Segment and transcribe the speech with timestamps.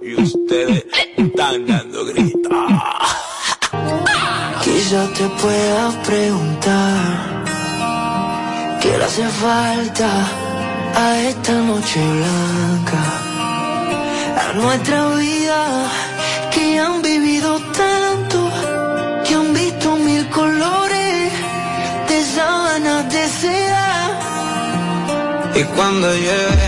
[0.00, 2.48] y ustedes están dando grita.
[4.64, 7.44] Quizá te puedas preguntar
[8.80, 10.08] qué le hace falta
[10.96, 13.02] a esta noche blanca,
[14.48, 15.60] a nuestra vida
[16.54, 18.50] que han vivido tanto,
[19.26, 21.32] que han visto mil colores
[22.08, 23.90] de sábanas de seda.
[25.56, 26.59] Y cuando llega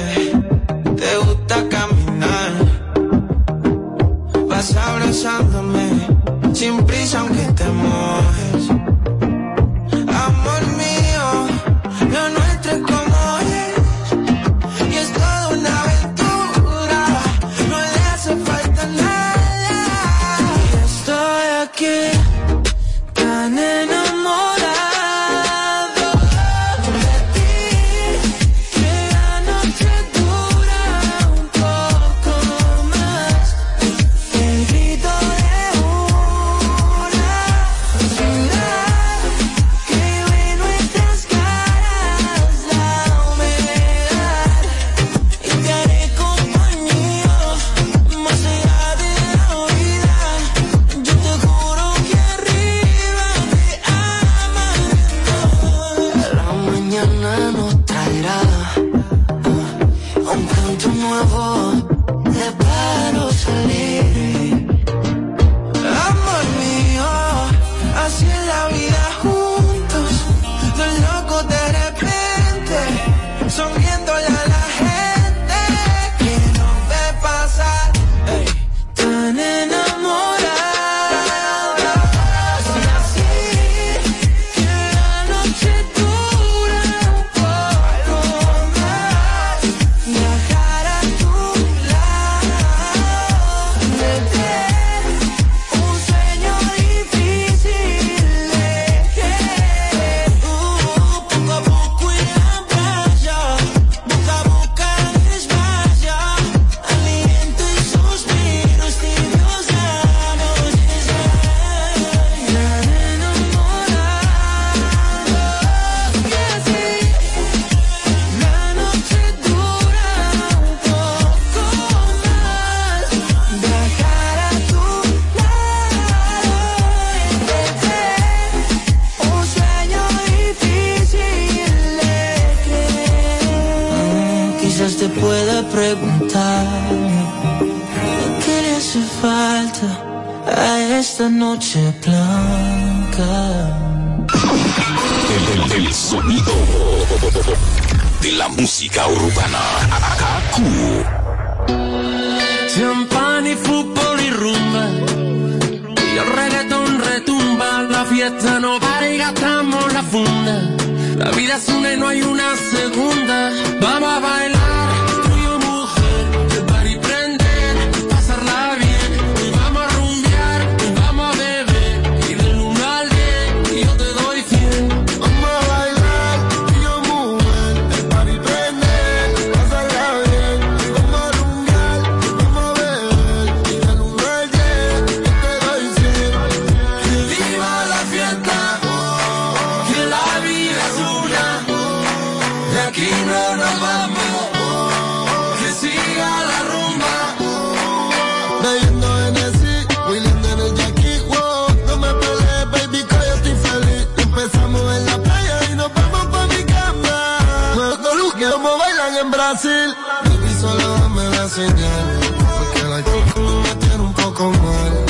[208.50, 209.94] como bailan en Brasil.
[210.25, 212.20] Baby, solo dame la señal,
[212.58, 215.01] porque la me tiene un poco mal.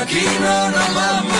[0.00, 1.31] aquí no nos vamos.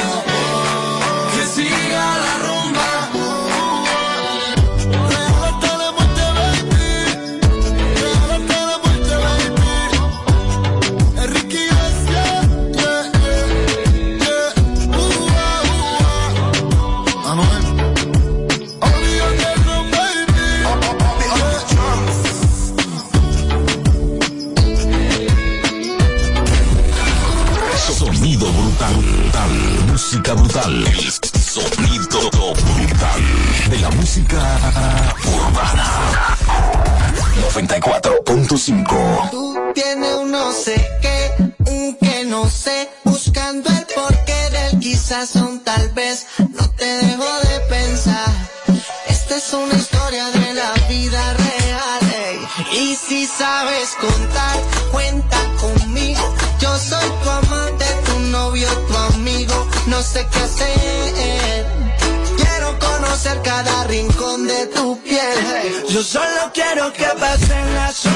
[45.12, 48.30] tal vez no te dejo de pensar.
[49.08, 52.48] Esta es una historia de la vida real.
[52.72, 54.58] Y si sabes contar,
[54.90, 56.34] cuenta conmigo.
[56.60, 59.68] Yo soy tu amante, tu novio, tu amigo.
[59.86, 61.66] No sé qué hacer.
[62.38, 65.84] Quiero conocer cada rincón de tu piel.
[65.90, 68.11] Yo solo quiero que pasen las horas.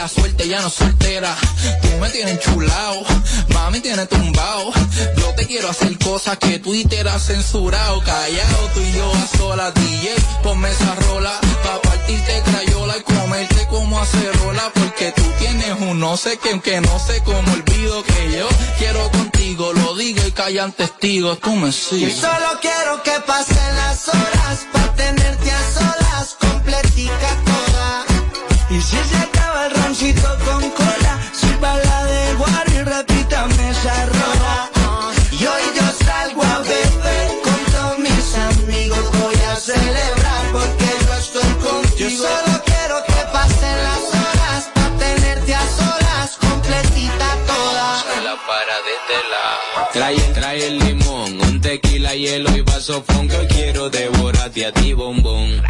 [0.00, 1.36] la suerte ya no soltera.
[1.82, 3.04] Tú me tienes chulao,
[3.52, 4.72] mami tienes tumbao.
[5.18, 8.00] Yo te quiero hacer cosas que Twitter ha censurado.
[8.00, 11.38] Callao, tú y yo a solas, DJ, ponme esa rola.
[11.64, 14.72] Pa' partirte crayola y comerte como acerola.
[14.72, 19.74] Porque tú tienes un no sé que no sé cómo olvido que yo quiero contigo.
[19.74, 22.16] Lo digo y callan testigos, tú me sigues.
[22.16, 24.79] Y solo quiero que pasen las horas
[52.90, 55.62] saxofón que hoy quiero devorarte a ti, bombón.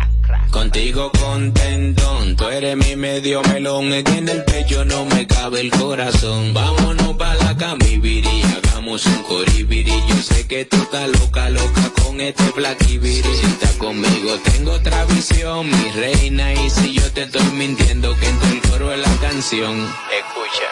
[0.51, 5.71] Contigo contentón, tú eres mi medio melón, es en el pecho no me cabe el
[5.71, 6.55] corazón.
[6.55, 12.21] Vámonos pa' la camibiri, hagamos un coribiri, yo sé que tú estás loca, loca con
[12.21, 13.37] este blackibiri.
[13.37, 18.29] Si estás conmigo tengo otra visión, mi reina, y si yo te estoy mintiendo que
[18.29, 19.77] entre el coro de la canción.
[20.21, 20.69] Escucha.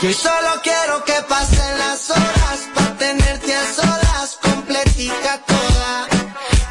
[0.00, 5.71] Yo solo quiero que pasen las horas, pa' tenerte a solas, completica todo.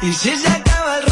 [0.02, 1.11] Y si se acaba el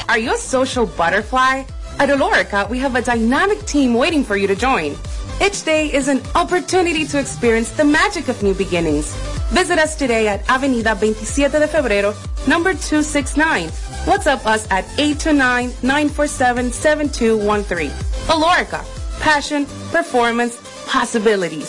[0.09, 1.65] Are you a social butterfly?
[1.99, 4.95] At Olorica, we have a dynamic team waiting for you to join.
[5.41, 9.15] Each day is an opportunity to experience the magic of new beginnings.
[9.53, 12.13] Visit us today at Avenida 27 de Febrero,
[12.49, 13.69] number 269.
[14.05, 17.91] WhatsApp us at 829-947-7213.
[18.27, 18.85] Alorica,
[19.21, 21.69] passion, performance, possibilities.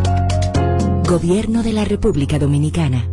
[1.11, 3.05] Gobierno de la República Dominicana.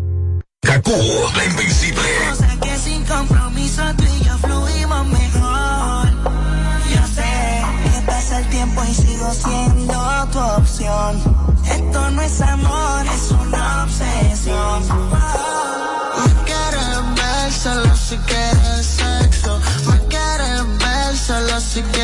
[0.62, 0.92] Kaku,
[1.36, 2.08] la invencible.
[2.38, 6.08] Sé que sin compromiso tú y yo fluimos mejor.
[6.94, 11.16] Yo sé que pasa el tiempo y sigo siendo tu opción.
[11.64, 14.82] Esto no es amor, es una obsesión.
[16.22, 19.60] Me quieres ver solo si quieres sexo.
[19.90, 21.97] Me quieres ver solo si quieres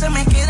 [0.00, 0.49] se me queda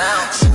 [0.00, 0.49] a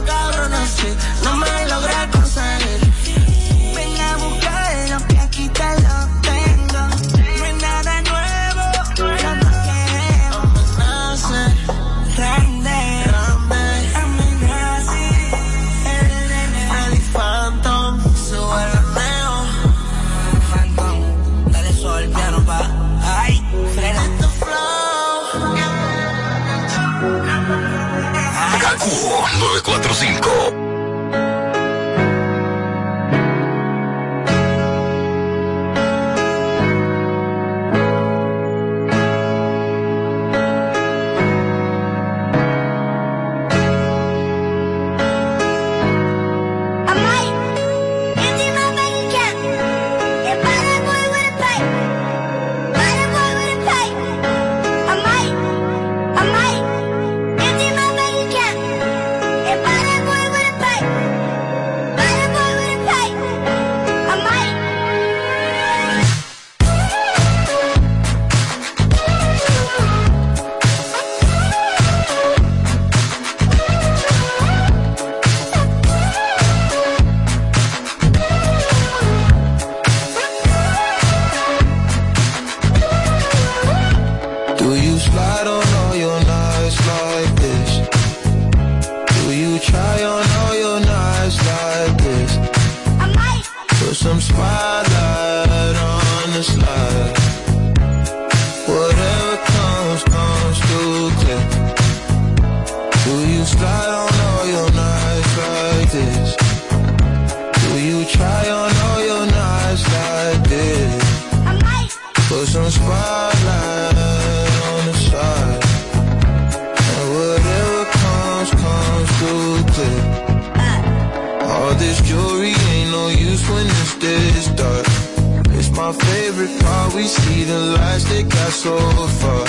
[126.96, 128.78] we see the lights that got so
[129.20, 129.44] far.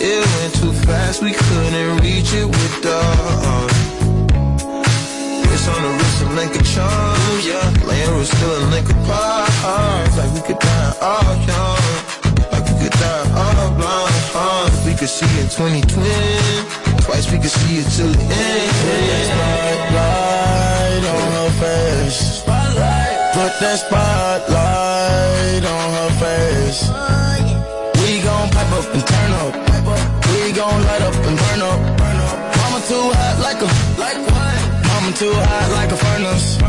[0.00, 3.70] It went too fast, we couldn't reach it with the arm.
[5.52, 7.60] It's on the wrist, a link of charms, yeah.
[7.84, 10.16] Laying roots still a link of parts.
[10.16, 11.84] Like we could die all young,
[12.50, 14.16] like we could die all blind.
[14.32, 18.72] Uh, we could see it 2020, twice we could see it till the end.
[19.28, 22.55] Spotlight on her face
[23.60, 26.80] that spotlight on her face.
[28.04, 29.52] We gon' pipe up and turn up.
[30.32, 31.80] We gon' light up and burn up.
[32.60, 34.56] Mama too hot like a like what?
[34.88, 36.60] Mama too hot like a furnace.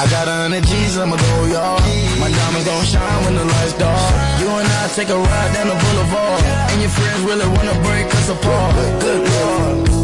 [0.00, 1.80] I got a hundred G's, I'ma go, y'all.
[2.20, 4.40] My diamonds gon' shine when the lights dark.
[4.40, 8.06] You and I take a ride down the boulevard, and your friends really wanna break
[8.14, 8.74] us apart.
[9.00, 10.03] Good lord.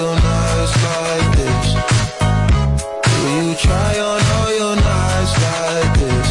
[3.61, 6.27] try on all your knives like this.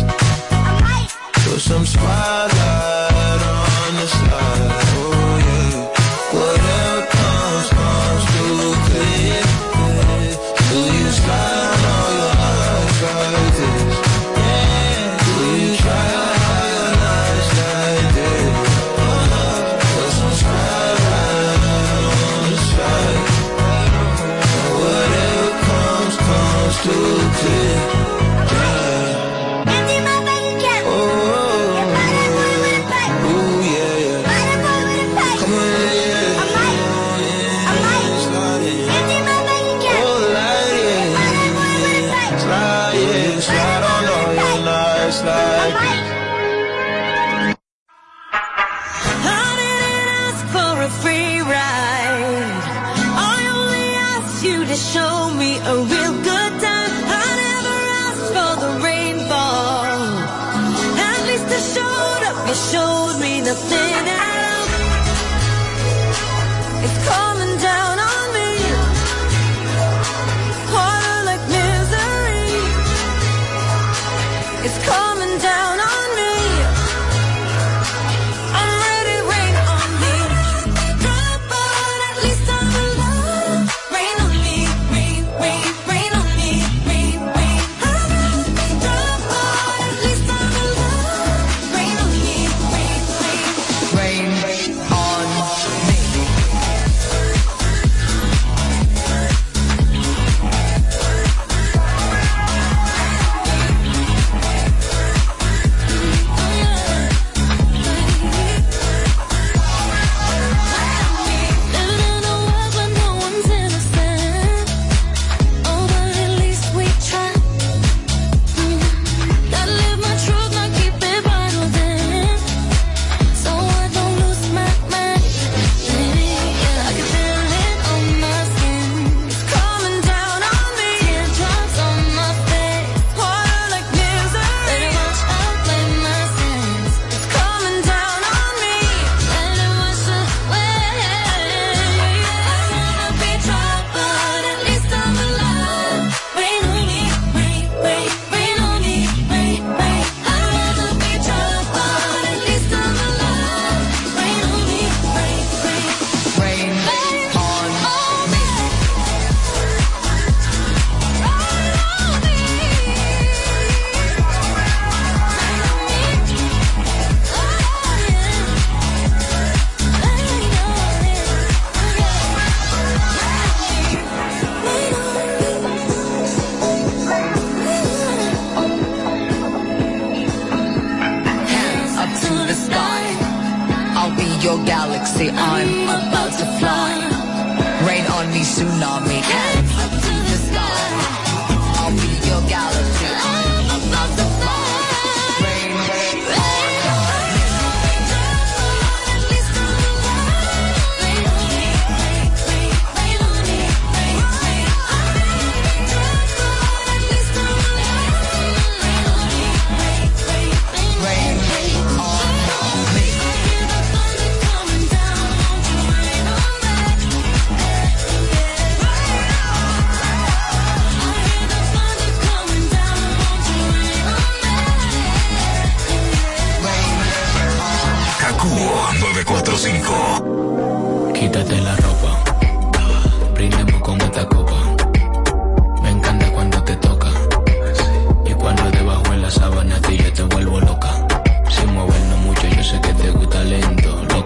[1.44, 2.49] Put some smile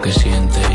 [0.05, 0.74] que sientes,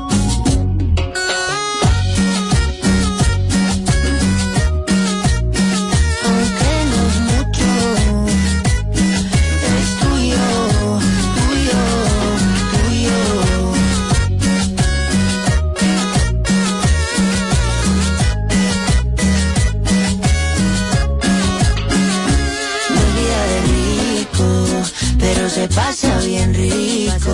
[25.75, 27.31] Pasa bien rico.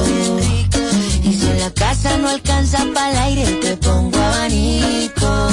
[1.24, 5.48] Y si en la casa no alcanza para el aire, te pongo abanico.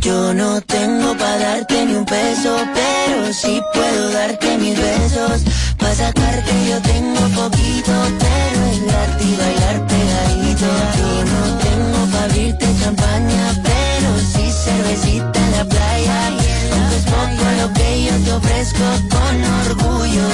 [0.00, 5.42] Yo no tengo para darte ni un peso, pero sí puedo darte mis besos.
[5.78, 10.66] Pa' sacarte yo tengo poquito, pero es gratis bailar pegadito.
[10.98, 16.26] Yo no tengo para abrirte champaña, pero sí cervecita en la playa.
[16.72, 19.34] Aunque es poco lo que yo te ofrezco con
[19.66, 20.28] orgullo,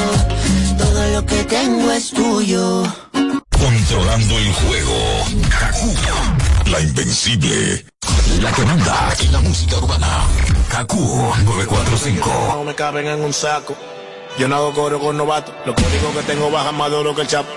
[0.82, 2.82] todo lo que tengo es tuyo.
[3.50, 4.98] Controlando el juego.
[5.48, 5.94] Kaku,
[6.70, 7.84] la invencible.
[8.40, 10.26] La que manda en la música urbana.
[10.68, 12.30] Kaku 945.
[12.54, 13.76] No me caben en un saco.
[14.38, 15.54] Yo no hago coro con novato.
[15.64, 17.50] Los códigos que tengo bajan más duro que el chapo.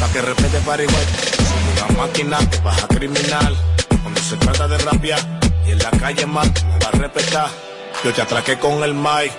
[0.00, 1.04] Pa' que respete para igual.
[1.48, 3.56] Soy una máquina que baja criminal.
[4.02, 5.20] Cuando se trata de rapear
[5.66, 7.48] y en la calle más me va a respetar.
[8.02, 9.30] Yo te atraqué con el mic,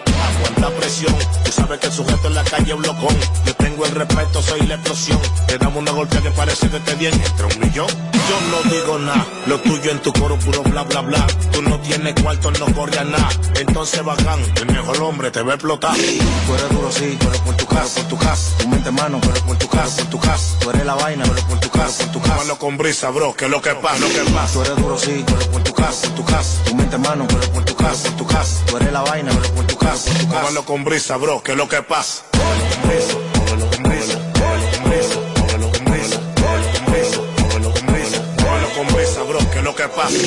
[0.41, 1.15] aguanta presión.
[1.43, 3.15] Tú sabes que el sujeto en la calle es un locón.
[3.45, 5.19] Yo tengo el respeto, soy la explosión.
[5.47, 7.87] Te damos una golpea que parece que te bien entre un millón.
[7.87, 11.27] Yo no digo nada, lo tuyo en tu coro puro bla bla bla.
[11.51, 13.29] Tú no tienes cuarto, no corre a nada.
[13.59, 15.95] Entonces bacán, el mejor hombre te va a explotar.
[15.95, 18.57] Tú eres duro, sí, pero por tu casa, por tu casa.
[18.57, 20.59] Tu mente mano, pero por tu casa, por tu casa.
[20.59, 22.33] Tú eres la vaina, pero por tu casa, por tu casa.
[22.33, 24.53] Tómalo con brisa, bro, que es lo que pasa, lo que pasa.
[24.53, 26.63] Tú eres duro, sí, pero por tu casa, por tu casa.
[26.65, 28.65] Tu mente mano, pero por tu casa, por tu casa.
[28.67, 30.39] Tú eres la vaina, pero por tu casa, por tu casa.
[30.41, 32.23] Tómalo con brisa, bro, que lo que pasa.
[32.31, 33.20] Tómalo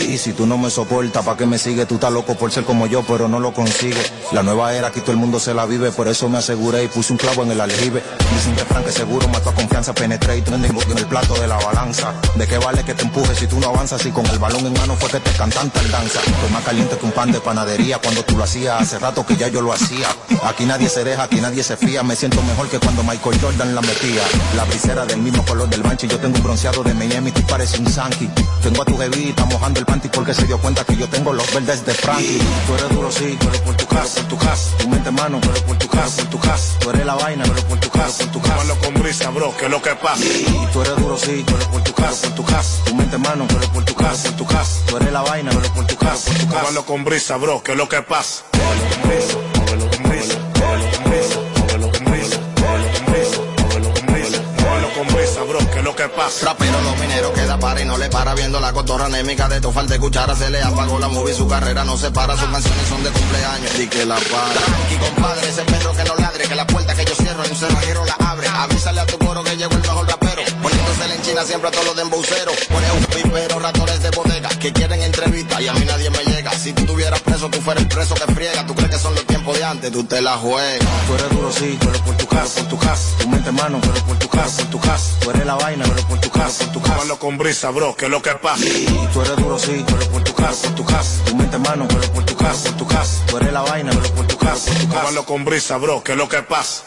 [0.09, 1.89] Y si tú no me soportas, ¿pa' qué me sigues?
[1.89, 4.13] Tú estás loco por ser como yo, pero no lo consigues.
[4.33, 6.89] La nueva era, aquí todo el mundo se la vive, por eso me aseguré y
[6.89, 8.03] puse un clavo en el aljibe.
[8.35, 11.47] Dicen que Frank es seguro, mató a confianza, penetré y trending en el plato de
[11.47, 12.13] la balanza.
[12.35, 14.03] ¿De qué vale que te empujes si tú no avanzas?
[14.03, 16.21] Si con el balón en mano fue que te cantan tal danza.
[16.21, 19.37] Estoy más caliente que un pan de panadería cuando tú lo hacías, hace rato que
[19.37, 20.07] ya yo lo hacía.
[20.45, 23.75] Aquí nadie se deja, aquí nadie se fía, me siento mejor que cuando Michael Jordan
[23.75, 24.23] la metía.
[24.57, 27.43] La brisera del mismo color del bancho y yo tengo un bronceado de Miami, tú
[27.43, 28.31] pareces un Sankey.
[28.63, 31.53] Tengo a tu jevita mojando el panty porque se dio cuenta que yo tengo los
[31.55, 32.41] verdes de Frankie.
[32.67, 34.77] Tú eres duro, sí, pero por tu casa, por tu casa.
[34.79, 36.79] Tu mente mano, pero por tu casa, por tu casa.
[36.81, 38.55] Tú eres la vaina, pero por tu casa, por tu casa.
[38.55, 40.25] Tómalo con brisa, bro, que es lo que pasa.
[40.73, 42.85] Tú eres duro, sí, pero por tu casa, por tu casa.
[42.85, 44.81] Tu mente mano, pero por tu casa, por tu casa.
[44.87, 46.61] Tú eres la vaina, pero por tu casa, por tu casa.
[46.61, 48.43] Tómalo con brisa, bro, que es lo que pasa.
[56.05, 56.47] Que pasa.
[56.47, 59.73] Rapero los mineros queda para y no le para viendo la cotorra anémica de tu
[59.73, 62.89] falta de cuchara se le apagó la movie su carrera no se para sus canciones
[62.89, 63.79] son de cumpleaños.
[63.79, 64.61] Y que la para.
[64.61, 67.57] Tranqui compadre ese perro que no ladre que la puerta que yo cierro en un
[67.57, 68.49] cerrajero la abre.
[68.49, 70.07] Avísale a tu coro que llegó el mejor
[71.43, 75.61] siempre a todos los de embuceros pone un pipero ratones de bodega que quieren entrevista
[75.61, 78.33] y a mí nadie me llega si tú tuvieras preso tú fueras el preso que
[78.33, 81.31] friega tú crees que son los tiempos de antes tú te la juegas Tú eres
[81.31, 83.19] duro, sí, pero por tu casa, por tu casa.
[83.19, 85.21] Tu mente mano, pero por tu casa, por tu casa.
[85.21, 86.95] Tú eres la vaina, pero por tu casa, por tu casa.
[86.95, 88.65] Tómalo con brisa, bro, que es lo que pasa.
[88.65, 91.25] Y tú eres duro, sí, pero por tu casa, por tu casa.
[91.25, 93.27] Tu mente mano, pero por tu casa, por tu casa.
[93.27, 95.01] Tú eres la vaina, pero por tu casa, por tu casa.
[95.01, 96.85] Tómalo con brisa, bro, que es lo que pasa.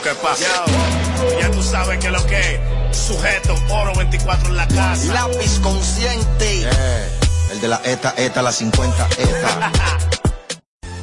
[0.00, 0.64] Lo que pasa.
[1.38, 2.96] Ya tú sabes que lo que es.
[2.96, 5.12] Sujeto, oro 24 en la casa.
[5.14, 7.08] lápiz consciente Eh,
[7.52, 9.72] el de la ETA, ETA, la 50, ETA.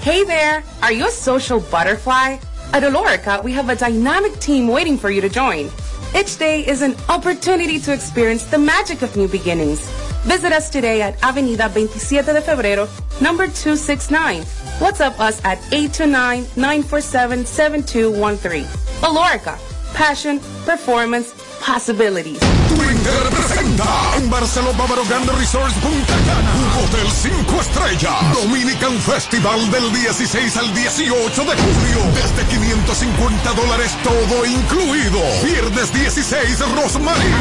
[0.04, 0.64] Hey there!
[0.82, 2.38] Are you a social butterfly?
[2.72, 5.70] At Olorica, we have a dynamic team waiting for you to join.
[6.18, 9.82] Each day is an opportunity to experience the magic of new beginnings.
[10.24, 12.88] Visit us today at Avenida 27 de Febrero,
[13.22, 14.46] number 269.
[14.80, 18.66] WhatsApp us at 829-947-7213.
[19.02, 19.58] Olorica,
[19.94, 22.40] passion, performance, possibilities.
[22.70, 28.16] Twitter presenta en Barceló Bávaro Grande Resorts Punta Cana, un hotel 5 estrellas.
[28.34, 32.04] Dominican Festival del 16 al 18 de julio.
[32.14, 35.20] Desde 550 dólares todo incluido.
[35.44, 37.32] Viernes 16, Rosmarie.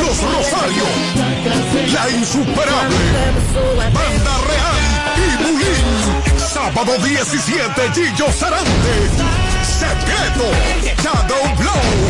[0.00, 0.88] Los Rosarios.
[1.92, 2.96] La Insuperable.
[3.92, 4.89] Banda Real
[6.36, 8.70] Sábado 17, Gillo Sarante.
[9.62, 10.50] Secreto.
[11.02, 12.09] Shadow Blow.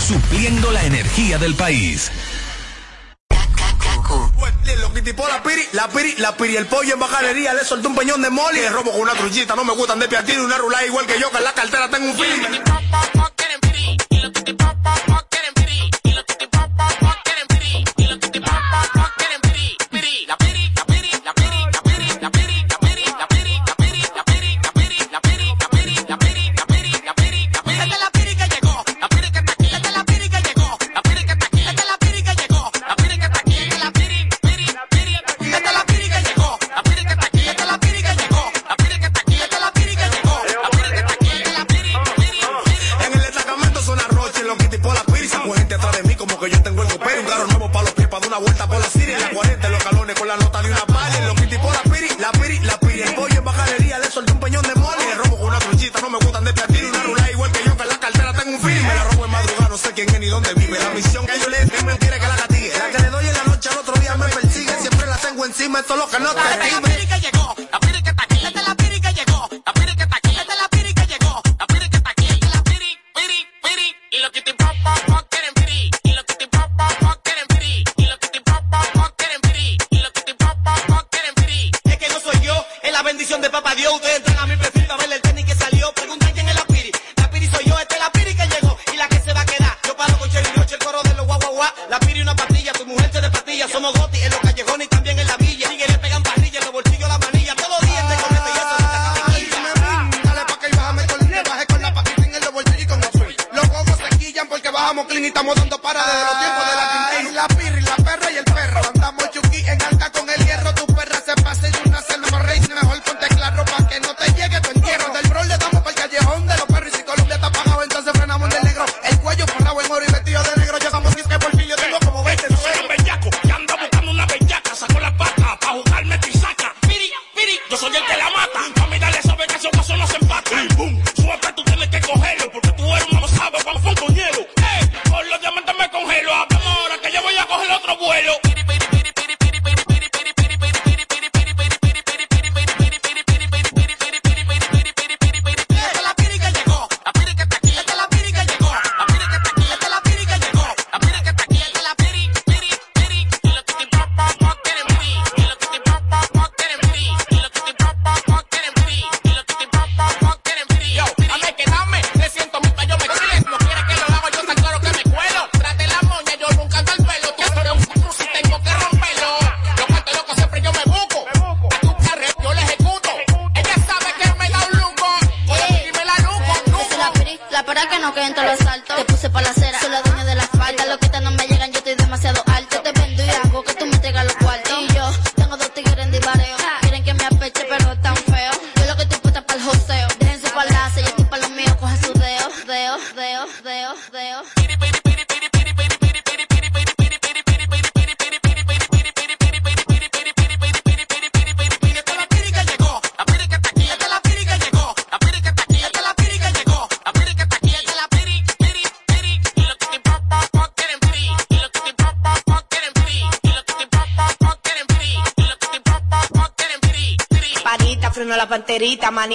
[0.00, 2.10] supliendo la energía del país.
[4.80, 7.94] Lo que la piri, la piri, la piri, el pollo en bacanería, le soltó un
[7.94, 10.84] peñón de mole y robo con una trullita, no me gustan de piatín, una rulada
[10.86, 12.44] igual que yo, que en la cartera tengo un film.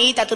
[0.00, 0.34] manita, tú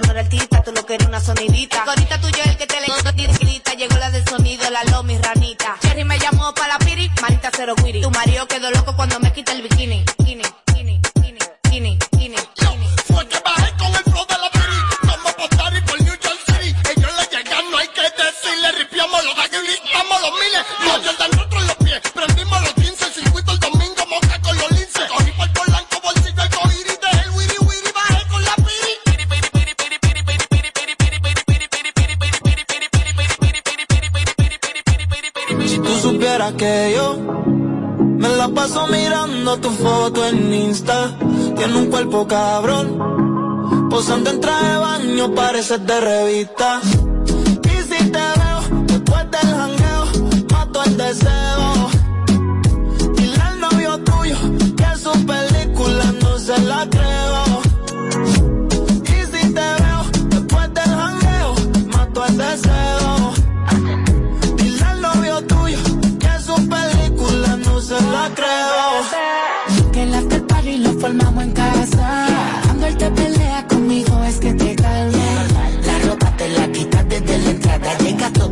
[41.56, 43.88] Tiene un cuerpo cabrón.
[43.88, 46.80] Posando en traje de baño, pareces de revista.
[47.62, 50.04] Y si te veo después del jangueo,
[50.50, 51.53] mato el deseo.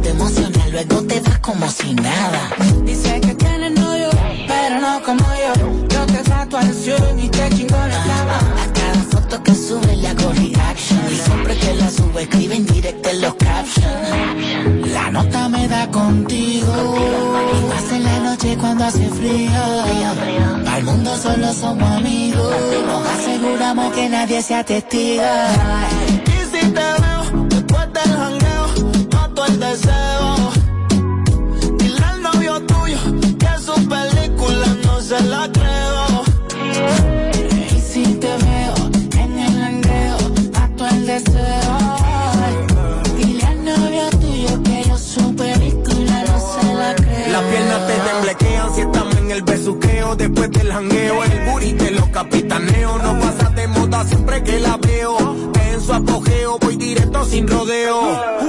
[0.02, 2.50] Todo emocional, luego te vas como si nada.
[2.84, 4.10] Dice que tiene novio,
[4.48, 5.52] pero no como yo.
[5.88, 8.38] Yo te saco atención y te chingo la clava.
[8.62, 11.00] A cada foto que sube le hago reaction.
[11.08, 14.88] Y siempre que la subo escribe en directo en los captions.
[14.92, 16.96] La nota me da contigo.
[17.52, 19.62] Y más en la noche cuando hace frío.
[20.76, 22.54] El mundo solo somos amigos.
[22.86, 25.22] Nos aseguramos que nadie sea testigo.
[29.72, 30.50] Deseo.
[31.78, 32.98] Dile al novio tuyo
[33.38, 36.24] que su película no se la creo.
[37.74, 38.74] Y si te veo
[39.22, 40.18] en el jangueo,
[40.52, 41.74] mato el deseo.
[43.16, 47.32] Dile al novio tuyo que yo su película no se la creo.
[47.32, 50.16] Las piernas te temblequean si estamos en el besuqueo.
[50.16, 52.98] Después del jangueo, el booty te lo capitaneo.
[52.98, 54.76] No pasa de moda siempre que la
[56.60, 58.00] voy directo sin rodeo.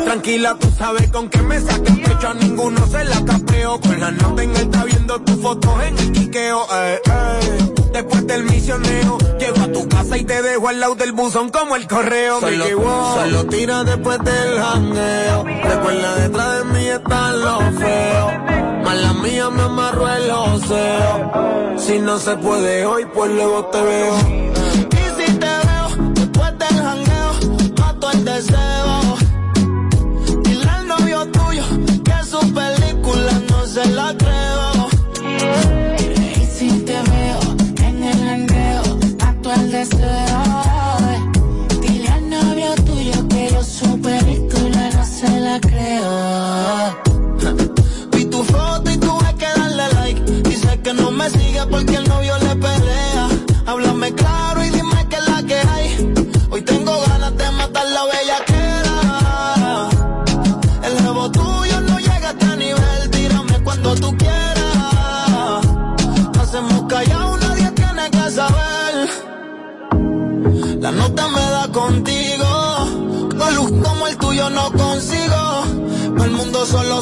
[0.06, 2.28] Tranquila, tú sabes con qué me el pecho.
[2.30, 3.80] A ninguno se la capeo.
[3.80, 6.66] Con la nota en está viendo tus fotos en el quiqueo.
[6.74, 7.74] eh, eh.
[7.94, 11.76] Después del misioneo, llego a tu casa y te dejo al lado del buzón como
[11.76, 12.40] el correo.
[12.40, 12.66] Solo-
[13.16, 15.44] solo tira después del jangueo.
[15.44, 18.32] Recuerda detrás de mí están los feos.
[18.84, 21.78] Mala mía me amarró el oseo.
[21.78, 24.16] Si no se puede hoy, pues luego te veo.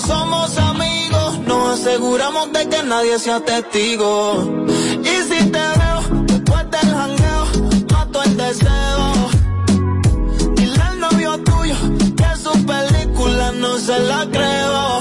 [0.02, 1.40] Somos amigos.
[1.46, 4.66] Nos aseguramos de que nadie sea testigo.
[5.04, 7.46] Y si te veo después del jangueo,
[7.92, 9.14] mato el deseo.
[10.56, 11.76] Dile al novio tuyo
[12.16, 15.01] que su película no se la creo.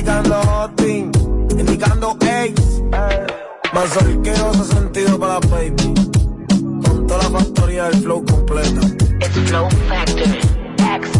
[0.00, 1.12] Indicando Hotting,
[1.58, 2.82] indicando Ace.
[3.74, 5.94] Más solqueo sentido para la baby.
[6.82, 8.80] Con toda la factoría del flow completa.
[9.20, 10.40] It's Flow Factory.
[10.96, 11.10] X.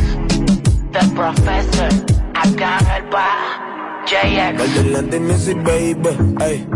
[0.92, 1.88] The Professor.
[2.34, 4.06] Acá en el bar.
[4.06, 4.86] JX.
[4.92, 6.16] Latin Music, baby.
[6.40, 6.66] Ey.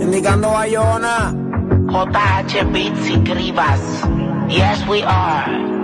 [0.00, 1.32] Indicando Bayona.
[1.88, 3.80] JH Beats y Grivas.
[4.48, 5.75] Yes, we are.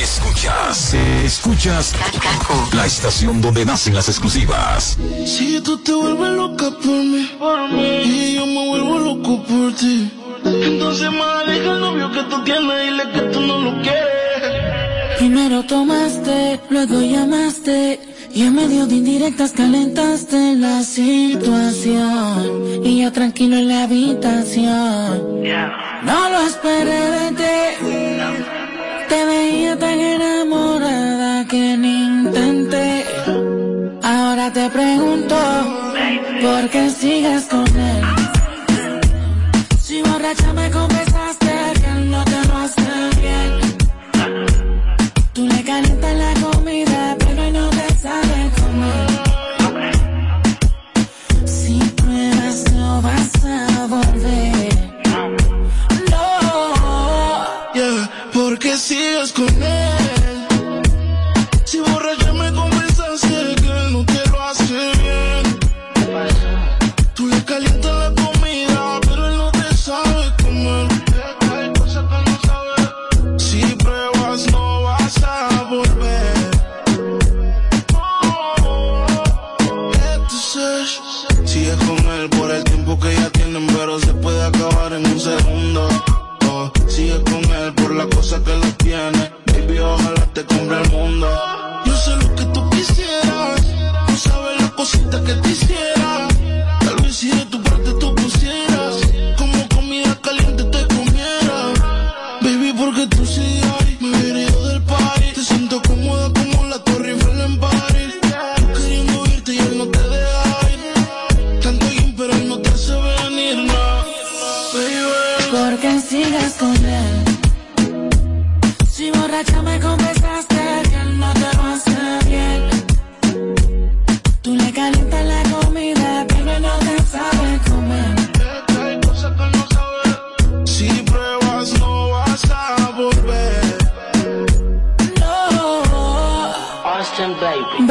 [0.00, 1.94] Escuchas, escuchas
[2.72, 4.96] la estación donde nacen las exclusivas.
[5.26, 7.28] Si tú te vuelves loca por mí,
[8.04, 10.10] y yo me vuelvo loco por ti,
[10.44, 15.18] entonces más deja el novio que tú tienes, dile que tú no lo quieres.
[15.18, 18.00] Primero tomaste, luego llamaste
[18.34, 21.82] y en medio de indirectas calentaste la situación.
[22.84, 25.42] Y yo tranquilo en la habitación.
[26.04, 27.44] No lo esperé de ti,
[29.08, 33.04] te veía tan enamorada que ni intenté.
[34.02, 35.36] Ahora te pregunto,
[36.42, 38.04] ¿por qué sigues con él?
[39.80, 40.70] Si borracha me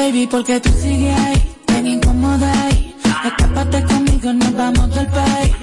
[0.04, 2.96] baby, porque tú sigues ahí, tan incómoda ahí.
[3.26, 5.56] Escápate conmigo, nos vamos del país.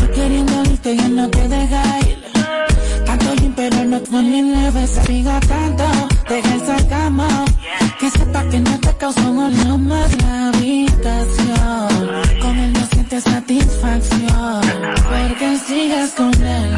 [0.00, 2.18] Yo queriendo irte, yo no te deja ir.
[3.06, 5.84] Tanto bien, pero no fue ni leve, se siga tanto,
[6.28, 7.50] deja el sacamos.
[7.98, 11.88] Que sepa que no te causó un más la habitación.
[12.42, 14.60] Con él no sientes satisfacción,
[15.10, 16.72] porque sigas con él.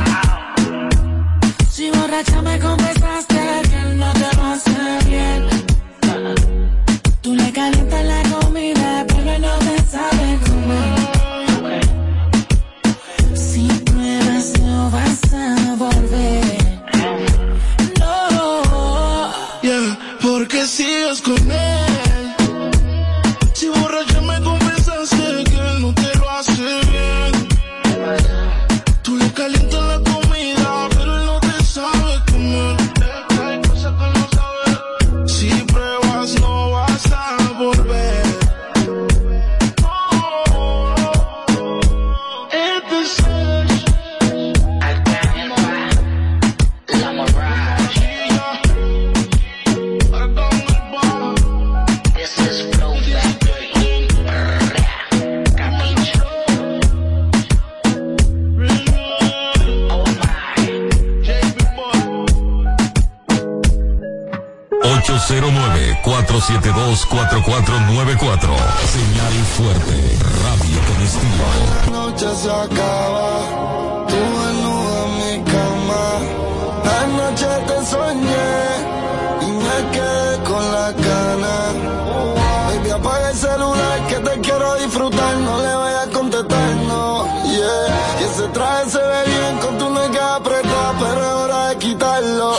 [1.70, 3.29] Si borracha me confesaste.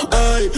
[0.09, 0.49] Ey,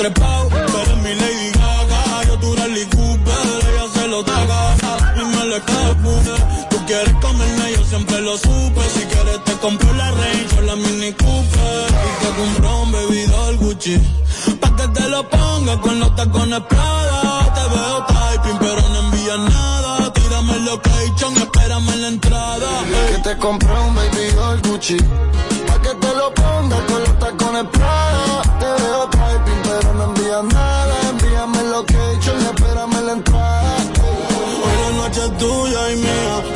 [0.00, 0.48] trepao.
[0.48, 4.60] Pero mi Lady Gaga, yo tu Rally Cooper, ella se lo traga
[5.16, 6.14] y me le escapé.
[6.70, 8.82] Tú quieres comerme, yo siempre lo supe.
[8.94, 11.86] Si quieres te compro la Range o la Mini Cooper.
[12.08, 13.96] Y te compro un bebidor Gucci,
[14.60, 17.20] pa' que te lo ponga con los tacones Prada.
[17.56, 20.12] Te veo typing, pero no envías nada.
[20.14, 22.68] Tírame el location, espérame en la entrada.
[23.10, 24.24] Que te compré un baby
[24.66, 24.96] Gucci,
[25.66, 28.59] pa' que te lo ponga con los tacones Prada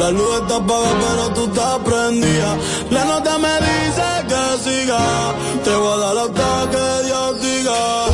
[0.04, 2.58] La luz está apagada, pero tú estás prendida.
[2.90, 4.98] La nota me dice que siga.
[5.64, 8.13] Te voy a dar hasta que Dios diga.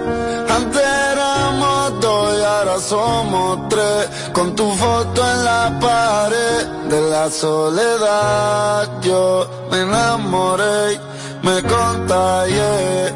[2.81, 8.89] somos tres, con tu foto en la pared de la soledad.
[9.01, 10.99] Yo me enamoré,
[11.43, 13.13] me contagié.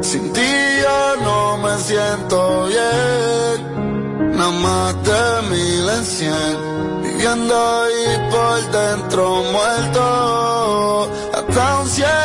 [0.00, 0.50] Sin ti
[0.82, 9.42] yo no me siento bien, nada más de mil en cien, viviendo y por dentro
[9.54, 12.23] muerto, hasta un ciego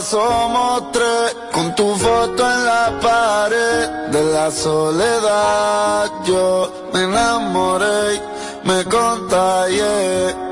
[0.00, 6.10] somos tres, con tu foto en la pared de la soledad.
[6.24, 8.20] Yo me enamoré,
[8.64, 10.49] me contagié.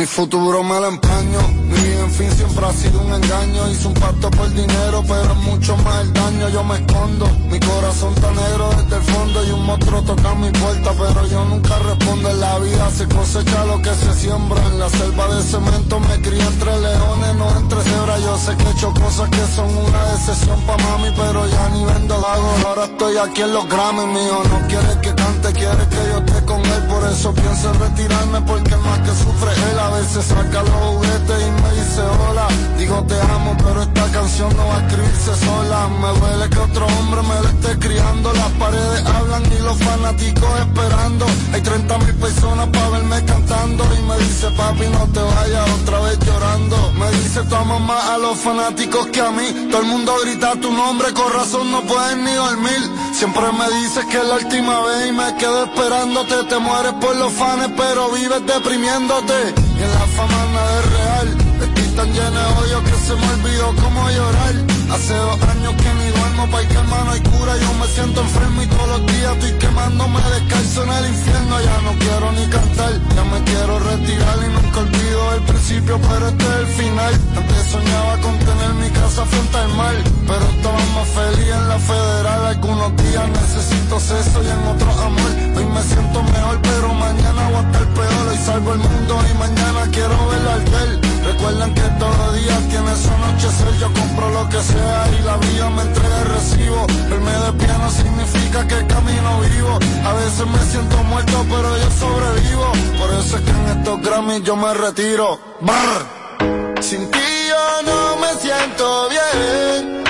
[0.00, 3.70] Mi futuro me lo empaño, mi vida en fin siempre ha sido un engaño.
[3.70, 6.48] Hice un pacto por dinero, pero es mucho más el daño.
[6.48, 10.50] Yo me escondo, mi corazón está negro desde el fondo y un monstruo toca mi
[10.52, 12.30] puerta, pero yo nunca respondo.
[12.30, 14.66] En la vida se cosecha lo que se siembra.
[14.68, 18.22] En la selva de cemento me crié entre leones, no entre cebras.
[18.22, 21.84] Yo sé que he hecho cosas que son una decepción pa' mami, pero ya ni
[21.84, 22.54] vendo lago.
[22.66, 24.42] Ahora estoy aquí en los Grammy mío.
[24.48, 26.86] No quiere que cante, quiere que yo esté con él.
[26.88, 29.89] Por eso pienso en retirarme, porque más que sufre él.
[29.90, 32.46] A veces saca los juguetes y me dice hola.
[32.78, 35.88] Digo te amo, pero esta canción no va a escribirse sola.
[35.88, 38.32] Me duele que otro hombre me la esté criando.
[38.32, 41.26] Las paredes hablan y los fanáticos esperando.
[41.52, 43.84] Hay 30 mil personas para verme cantando.
[43.98, 46.92] Y me dice papi no te vayas otra vez llorando.
[46.92, 49.68] Me dice tu más a los fanáticos que a mí.
[49.72, 52.80] Todo el mundo grita tu nombre, con razón no pueden ni dormir.
[53.12, 56.44] Siempre me dices que es la última vez y me quedo esperándote.
[56.44, 59.69] Te mueres por los fans, pero vives deprimiéndote.
[59.80, 61.28] Y en la fama nada es real.
[61.62, 64.79] Estoy tan lleno de odio que se me olvidó cómo llorar.
[64.90, 67.56] Hace dos años que ni duermo, pa' que hermano hay cura.
[67.56, 71.60] Yo me siento enfermo y todos los días estoy quemándome descalzo en el infierno.
[71.60, 76.28] Ya no quiero ni cantar, ya me quiero retirar y nunca olvido el principio, pero
[76.28, 77.14] este es el final.
[77.36, 79.94] Antes soñaba con tener mi casa frente al mar,
[80.26, 82.46] pero estaba más feliz en la federal.
[82.46, 85.32] Algunos días necesito sexo y en otros amor.
[85.56, 88.28] Hoy me siento mejor, pero mañana voy a estar peor.
[88.28, 91.09] Hoy salgo al mundo y mañana quiero ver al.
[91.24, 93.72] Recuerden que todos los días tiene su anochecer.
[93.78, 96.86] Yo compro lo que sea y la vida me entrega el recibo.
[97.08, 99.78] Verme de pie no significa que camino vivo.
[100.04, 102.72] A veces me siento muerto, pero yo sobrevivo.
[102.98, 105.38] Por eso es que en estos Grammys yo me retiro.
[105.60, 106.82] Brr.
[106.82, 107.18] Sin ti
[107.48, 110.02] yo no me siento bien.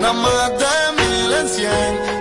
[0.00, 2.16] Nada más de mil en cien.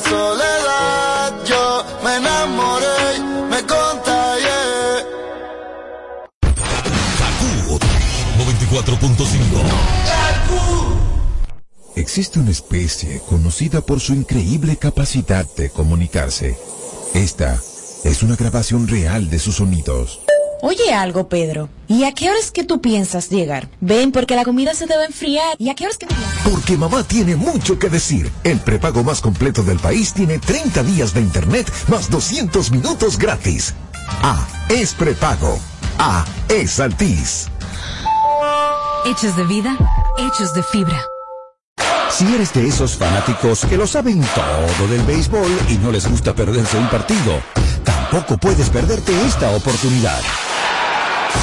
[0.00, 1.44] Soledad.
[1.44, 3.18] Yo me enamoré,
[3.50, 5.06] me contagié.
[8.36, 9.36] 94.5.
[11.96, 16.58] Existe una especie conocida por su increíble capacidad de comunicarse.
[17.14, 17.58] Esta
[18.04, 20.25] es una grabación real de sus sonidos.
[20.68, 21.68] Oye algo, Pedro.
[21.86, 23.68] ¿Y a qué horas que tú piensas llegar?
[23.80, 25.54] Ven, porque la comida se debe enfriar.
[25.60, 26.08] ¿Y a qué horas que
[26.42, 28.32] Porque mamá tiene mucho que decir.
[28.42, 33.74] El prepago más completo del país tiene 30 días de internet más 200 minutos gratis.
[34.24, 35.56] A es prepago.
[36.00, 37.46] A es Altis.
[39.04, 39.78] Hechos de vida,
[40.18, 41.00] hechos de fibra.
[42.10, 46.34] Si eres de esos fanáticos que lo saben todo del béisbol y no les gusta
[46.34, 47.40] perderse un partido,
[47.84, 50.20] tampoco puedes perderte esta oportunidad.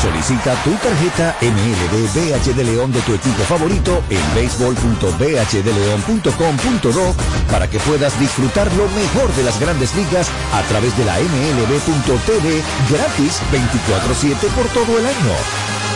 [0.02, 7.16] Solicita tu tarjeta MLB BH de León de tu equipo favorito en béisbol.bhdeleon.com.do
[7.52, 12.64] para que puedas disfrutar lo mejor de las grandes ligas a través de la MLB.tv
[12.90, 15.34] gratis 24-7 por todo el año.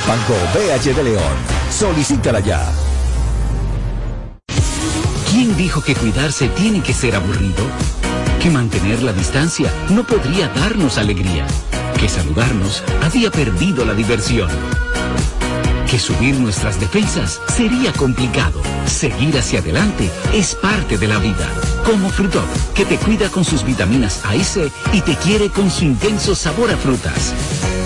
[0.08, 1.36] Banco BH de León.
[1.70, 2.72] Solicítala ya.
[5.30, 7.66] ¿Quién dijo que cuidarse tiene que ser aburrido?
[8.42, 11.46] Que mantener la distancia no podría darnos alegría.
[12.00, 14.50] Que saludarnos había perdido la diversión.
[15.90, 18.62] Que subir nuestras defensas sería complicado.
[18.86, 21.50] Seguir hacia adelante es parte de la vida.
[21.86, 22.46] Como Frutop,
[22.76, 26.36] que te cuida con sus vitaminas A y C y te quiere con su intenso
[26.36, 27.34] sabor a frutas.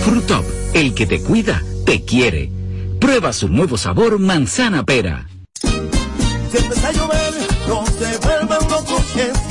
[0.04, 2.52] Frutop, el que te cuida, te quiere.
[3.00, 5.28] Prueba su nuevo sabor manzana pera.
[5.62, 7.34] Si empieza a llover,
[7.68, 9.01] no se vuelvan locos,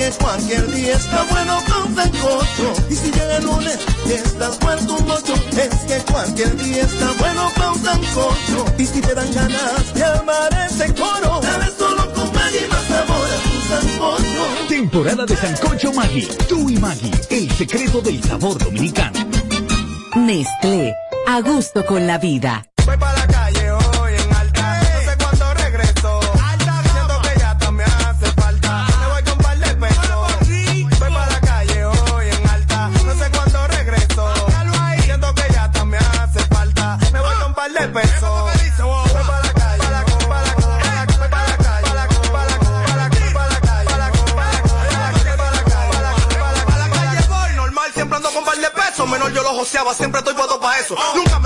[0.01, 2.73] que cualquier día está bueno con sancocho.
[2.89, 7.13] Y si llega el lunes y estás vuelto un mocho, es que cualquier día está
[7.19, 8.65] bueno con sancocho.
[8.79, 13.29] Y si te dan ganas de armar ese coro, dale solo con Maggi más sabor
[13.29, 14.69] a tu sancocho.
[14.69, 16.29] Temporada de Sancocho Maggi.
[16.49, 19.19] Tú y Maggi, el secreto del sabor dominicano.
[20.17, 20.95] Nestlé,
[21.27, 22.70] a gusto con la vida.
[49.71, 50.97] Siempre estoy puesto para eso.
[51.15, 51.39] Nunca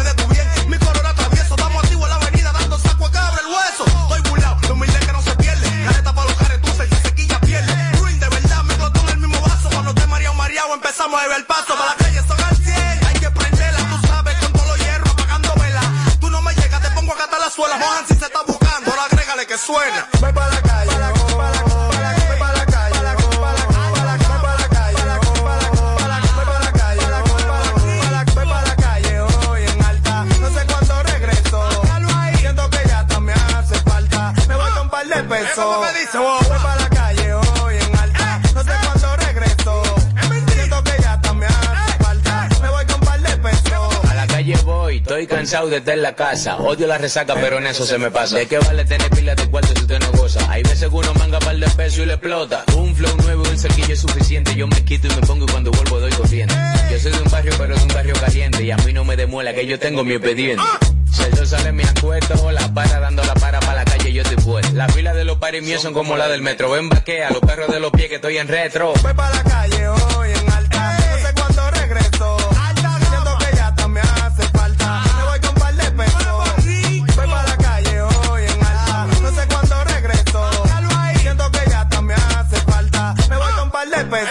[45.45, 46.57] cansado de estar en la casa.
[46.57, 48.39] Odio la resaca, pero en eso se me pasa.
[48.39, 50.41] ¿De qué vale tener pilas de cuarto si usted no goza?
[50.51, 52.65] Hay veces que uno manga par de pesos y le explota.
[52.75, 54.55] Un flow nuevo y un cerquillo es suficiente.
[54.55, 56.55] Yo me quito y me pongo y cuando vuelvo doy corriente.
[56.91, 58.65] Yo soy de un barrio, pero de un barrio caliente.
[58.65, 60.65] Y a mí no me demuela que yo tengo mi expediente.
[61.13, 64.23] Si el sol sale me acuesto, la para dando la para para la calle yo
[64.23, 64.67] estoy fuera.
[64.71, 66.71] Las filas de los paris míos son como las del metro.
[66.71, 68.95] Ven vaquea, los perros de los pies que estoy en retro.
[69.03, 69.43] Voy para la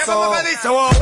[0.06, 0.93] de pesos.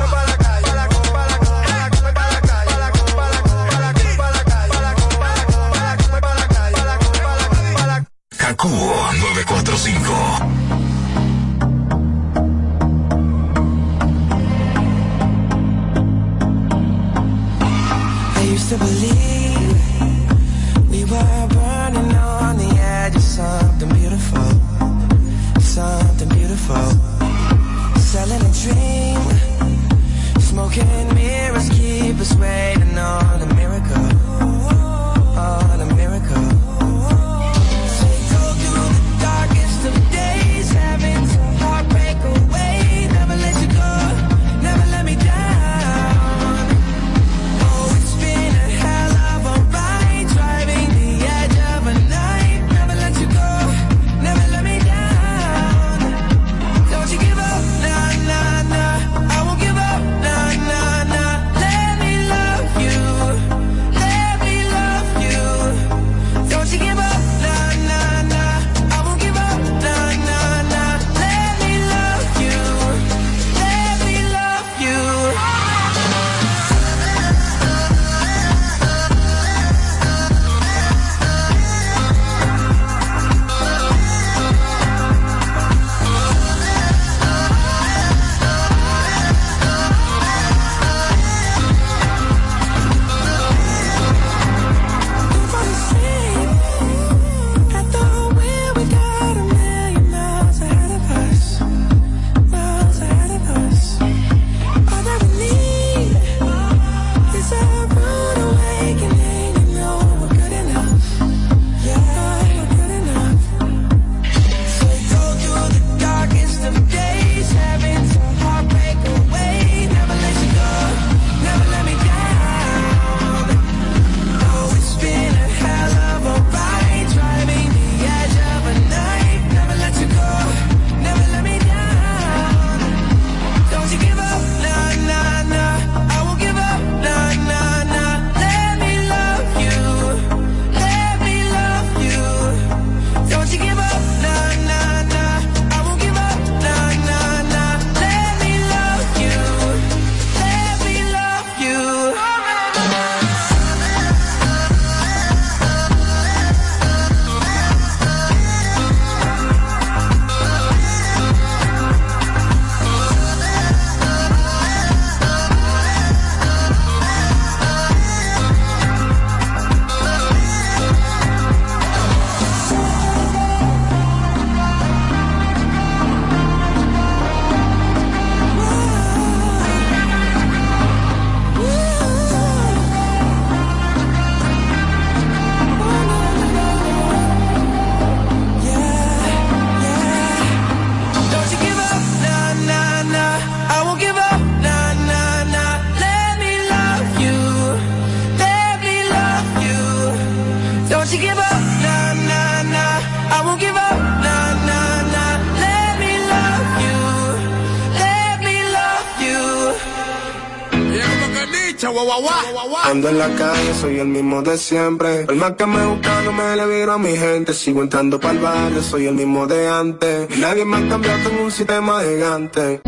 [212.92, 215.22] Ando en la calle, soy el mismo de siempre.
[215.22, 217.54] El más que me busca, no me le viro a mi gente.
[217.54, 220.38] Sigo entrando para el barrio, soy el mismo de antes.
[220.38, 222.82] Nadie me ha cambiado, tengo un sistema gigante.